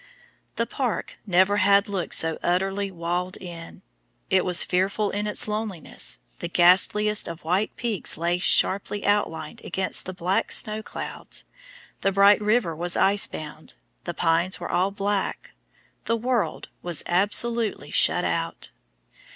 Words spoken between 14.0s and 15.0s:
the pines were all